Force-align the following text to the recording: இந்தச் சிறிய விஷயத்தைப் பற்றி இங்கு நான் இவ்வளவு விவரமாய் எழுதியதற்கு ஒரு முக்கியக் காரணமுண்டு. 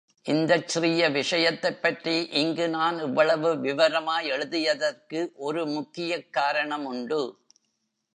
இந்தச் 0.25 0.67
சிறிய 0.67 1.09
விஷயத்தைப் 1.09 1.81
பற்றி 1.81 2.27
இங்கு 2.33 2.69
நான் 2.69 2.99
இவ்வளவு 2.99 3.55
விவரமாய் 3.55 4.29
எழுதியதற்கு 4.29 5.27
ஒரு 5.33 5.65
முக்கியக் 5.67 6.27
காரணமுண்டு. 6.33 7.21